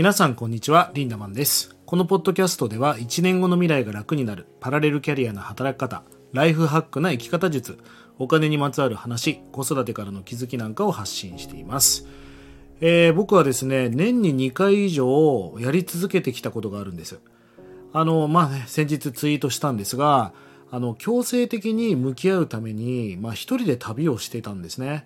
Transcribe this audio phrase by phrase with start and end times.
[0.00, 1.76] 皆さんこんにちは、リンダマンです。
[1.84, 7.76] このポッドキャストでは1年後の未来が楽になるパラレルキャリアな働き方、ライフハックな生き方術、
[8.18, 12.06] お金にまつわる話、子育てからの気づきなんかを発信しています。
[12.80, 17.20] えー僕はですね、年に2回以上やり続けてきたことがあるんです。
[17.92, 20.32] あの、まあね、先日ツイートしたんですが、
[20.70, 25.04] あの、強制的に向き合うために、まあ一人で旅をしてたんですね。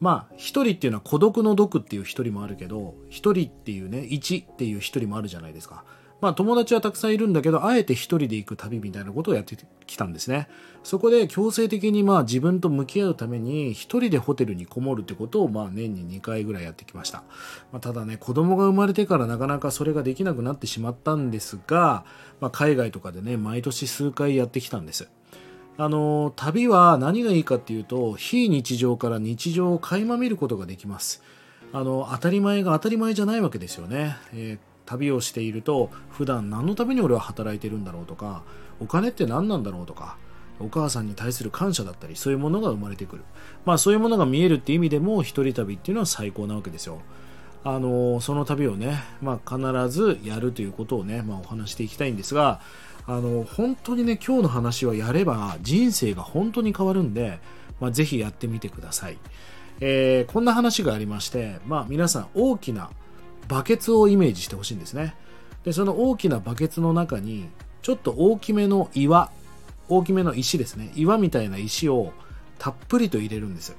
[0.00, 5.84] まあ、一人っていうのは孤独の毒っていう一人もあるけど、一人っていうね、一っていう一人もあるじゃないですか。
[6.20, 10.48] まあ友達はたくさんいるんだけど、あえて一人で行く旅みたいなことをやってきたんですね。
[10.82, 17.22] そこで強制的にまあ自分と向き合うために一人でホテルにこもるってことをまあ年に2回ぐらいやってきました。
[17.72, 22.04] まあ、ただね、子供が生まれてからなかなかそれができなくなってしまったんですが、
[22.40, 25.08] まあ海外とかでね、毎年数回やってきたんです。
[25.78, 31.22] あの旅は何がいいかっていうと非日常から日常を垣間見ることができます。
[31.72, 38.42] あの当たり前が当たり前じゃないわけですよね、えー旅をしていると普段何のために俺は働いてるんだろうとか
[38.80, 40.16] お金って何なんだろうとか
[40.60, 43.22] お母さんに対する感謝だったりそういうものが生まれてくる。
[43.66, 47.00] まあそういうものが見えるって意味でも一人旅っていうのは最高なわけですよ。
[47.64, 52.60] あのその旅をね、まあ、必ずやるということをね、まあ、お話していきたいんですが
[53.08, 57.40] あの本当にね今日の話はやれば人生が本当に変わるんで、
[57.80, 59.18] まあ、ぜひやってみてください、
[59.80, 62.90] えーこんな話がありまして、まあ、皆さん大きな
[63.48, 65.14] バケツをイメージしてほしいんですね。
[65.64, 67.48] でその大きなバケツの中に
[67.80, 69.32] ちょっと大きめの岩
[69.88, 70.92] 大きめの石ですね。
[70.94, 72.12] 岩みたいな石を
[72.58, 73.74] たっぷりと入れるんです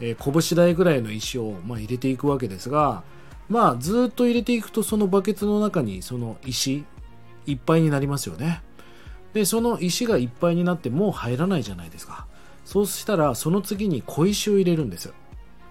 [0.00, 3.02] えー拳台ぐらいの石を、まあ、入れていくわけですが、
[3.48, 6.84] まあ、ずっと入れていくとそのバケツの中にその石
[7.46, 8.62] いっぱいになりますよね。
[9.32, 12.26] でその石がいっぱいになってもう入らないじゃないですか。
[12.64, 15.12] そうしたらその次に小石を入れるんです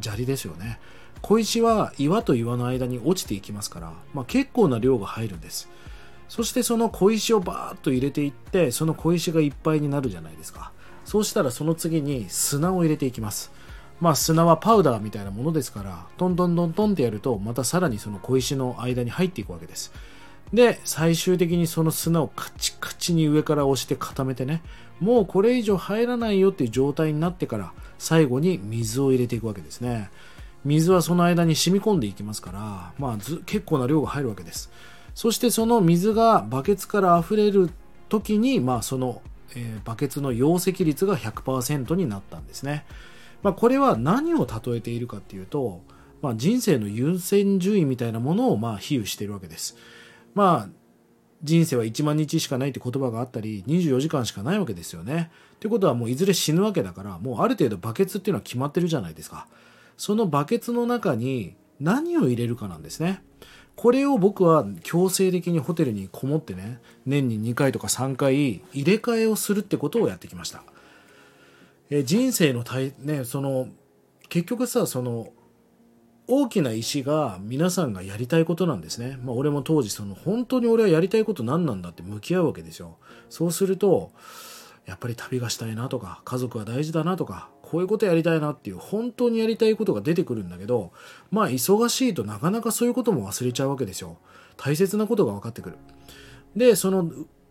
[0.00, 0.78] 砂利ですよね。
[1.22, 5.68] 小石は岩と岩の間に落ちていきますから、まあ、結構な量が入るんです。
[6.28, 10.72] そしてその小石をバーッと入れていってその小石がいっぱいになるじゃないですか。
[11.04, 13.52] そうしたらその次に砂を入れていきます。
[14.00, 19.92] まあ砂はパウダーみたいなものですからトントントントンってやるとまたさらにその小石の間に入っていくわけです。
[20.54, 24.62] で最終的にその砂をカチカチに上から押して固めてね
[25.00, 30.10] もうこれ以上入らないよっていう状態になってから最後に水を入れていくわけですね。
[30.64, 34.70] 水はその間に染み込んでいきますから、まあ、ず結構な量が入るわけです。
[35.14, 37.70] そしてその水がバケツから溢れる
[38.08, 39.20] 時に、まあ、その、
[39.54, 42.86] えーバケツの容積率が100%になったんですね。
[43.42, 45.82] まあ、これは何を例えているかっていうと、
[46.22, 49.76] まあ、人生の優先順位みたいなものをまあ比喩しているわけです。
[50.34, 50.84] まあ
[51.42, 55.30] 人生は1万日しかないって言葉があったり24時間しかないわけですよね。
[55.60, 59.46] ということはもういずれ死ぬわけだからもうある程度バケツっていうのは決まってるじゃないですか。
[59.96, 63.22] そのバケツの中に何を入れるかなんですね。
[63.76, 70.62] これを僕は強制的にホテルにこもってね年に2回とか3回入れ替えをするってことをやってきました。
[71.90, 73.68] え人生の大ねその
[74.28, 75.28] 結局さその
[76.26, 79.18] 大きな石が皆さんがやりたいことなんですね。
[79.22, 82.96] まあ俺も当時その本当に俺はやりたいこと何なんだって向き合うわけですよ。
[83.28, 84.10] そうすると
[84.86, 90.92] やっぱり旅がしたいなとか家族は大事だなとかこういうことやりたいなっていう本当にやりたいことが出てくるんだけど
[91.30, 94.18] まあ忙しいとなかなかそういうことも忘れちゃうわけですよ。
[94.56, 95.76] 大切なことが分かってくる。
[96.56, 97.10] でその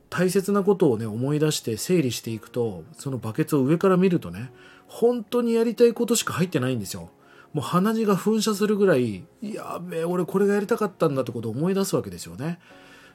[0.09, 4.51] 大切なことをね思い出して整理していくとそのバケツを上から見るとね
[4.87, 7.09] 本当にやりたいことしか入ってないんですよ
[7.53, 12.59] もう鼻血が噴射するぐらいやべえ俺これがやりたかったんだってことを思い出すわけですよね。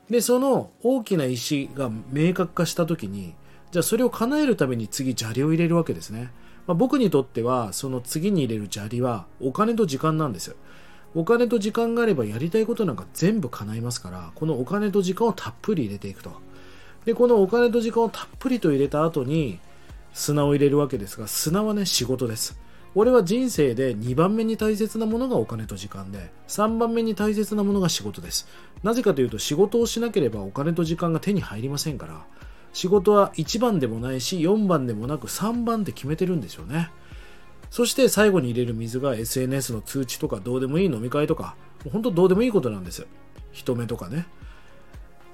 [0.09, 3.35] でその大きな石が明確化した時に
[3.73, 6.31] じゃあそれを叶えるために次砂利を入れるわけですね、
[6.67, 10.57] まあ、僕にとってはその次に入れる砂利はお金と時間なんです
[11.15, 16.33] お金と時間があればやりたいことなんか全部叶いますからこのお金と時間をたっぷり入れていくと。
[17.05, 19.61] でこのお金と時間をたっぷりと入れた後に
[20.13, 22.59] 砂を入れるわけですが砂はね仕事です。
[22.95, 28.49] 俺は人生で2番目に大切なものがお金と時間で3番目に大切なものが仕事です。
[28.83, 32.25] なぜかというと仕事をしなければお金と時間が手に入りませんから
[32.73, 36.91] 仕事は1番でもないし4番でもなく3番って決めてるんですよね。
[37.71, 41.55] そして最後に入れる水が SNS の通知とかどうでもいい飲み会とか
[41.93, 43.07] 本当どうでもいいことなんです。
[43.53, 44.27] 人目とかね。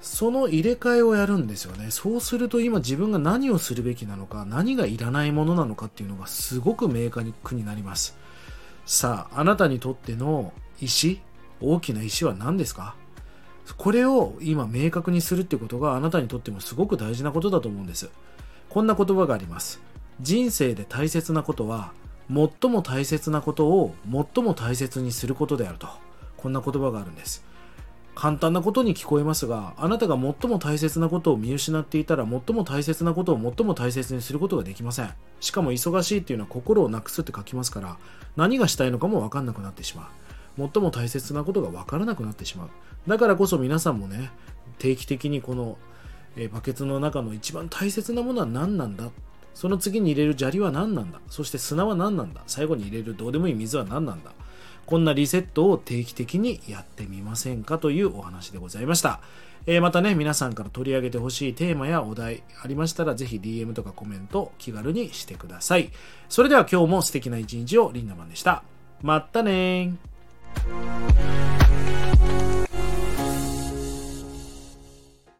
[0.05, 1.89] その入れ替えをやるんですよね。
[1.89, 8.15] そうすると今自分が何をするべきなのか何がいらないものなのかっていうのがすごく明確になります。
[8.85, 11.21] さああなたにとっての石
[11.59, 12.95] 大きな石は何ですか？
[13.77, 18.11] これを今明確にするってことがあなたにとってもすごく大事なことだと思うんです。
[18.69, 19.81] こんな言葉があります。
[20.21, 21.93] 人生で大切なことは
[22.29, 25.87] 最も大切なことを最も大切にすることであると。
[26.37, 27.43] こんな言葉があるんです。
[28.15, 35.13] 簡単なことに聞こえますがあなたが最も大切なことを見失っていたら最も大切なことを最も大切にすることができません。
[35.41, 37.97] しかも忙しいっていうのは心をなくすって書きますから
[38.35, 40.09] 何がしたいのかも分かんなくなってしま
[40.57, 40.69] う。
[40.71, 42.69] 最も大切なことが分からなくなってしまう。
[43.07, 44.31] だからこそ皆さんもね
[44.79, 45.77] 定期的にこの、
[46.51, 49.09] バケツの中の一番大切なものは何なんだ？
[49.53, 51.19] その次に入れる砂利は何なんだ？
[51.29, 52.41] そして砂は何なんだ？
[52.47, 54.31] 最後に入れるどうでもいい水は何なんだ？
[54.85, 59.19] こんなリセットを定期的にやってみませんかというお話でございました。
[59.67, 65.91] えー、またね、皆さんから取り上げてほしいテーマやお題ありましたら、ぜひ DM とかコメント気軽にしてください。
[66.29, 68.63] それでは今日も素敵な一日をリンダマンでした。
[69.01, 71.64] まったねー。